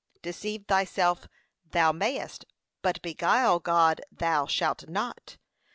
Deceive 0.23 0.65
thyself 0.65 1.27
thou 1.63 1.91
mayest, 1.91 2.45
but 2.81 2.99
beguile 3.03 3.59
God 3.59 4.01
thou 4.11 4.47
shalt 4.47 4.89
not. 4.89 5.37